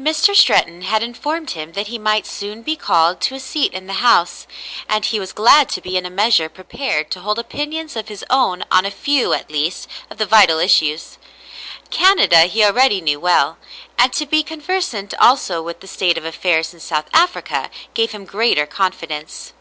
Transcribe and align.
Mr. 0.00 0.36
Stretton 0.36 0.82
had 0.82 1.02
informed 1.02 1.50
him 1.50 1.72
that 1.72 1.88
he 1.88 1.98
might 1.98 2.26
soon 2.28 2.62
be 2.62 2.76
called 2.76 3.20
to 3.20 3.34
a 3.34 3.40
seat 3.40 3.72
in 3.72 3.88
the 3.88 3.94
House, 3.94 4.46
and 4.88 5.06
he 5.06 5.18
was 5.18 5.32
glad 5.32 5.68
to 5.68 5.80
be 5.80 5.96
in 5.96 6.06
a 6.06 6.10
measure 6.10 6.48
prepared 6.48 7.10
to 7.10 7.18
hold 7.18 7.40
opinions 7.40 7.96
of 7.96 8.06
his 8.06 8.24
own 8.30 8.62
on 8.70 8.84
a 8.86 8.90
few, 8.92 9.32
at 9.32 9.50
least, 9.50 9.88
of 10.10 10.18
the 10.18 10.26
vital 10.26 10.60
issues. 10.60 11.18
Canada 11.90 12.42
he 12.42 12.62
already 12.62 13.00
knew 13.00 13.18
well, 13.18 13.56
and 13.98 14.12
to 14.12 14.26
be 14.26 14.44
conversant 14.44 15.12
also 15.14 15.60
with 15.60 15.80
the 15.80 15.88
state 15.88 16.16
of 16.16 16.24
affairs 16.24 16.72
in 16.72 16.78
South 16.78 17.06
Africa 17.12 17.68
gave 17.94 18.12
him 18.12 18.24
greater 18.24 18.66
confidence. 18.66 19.54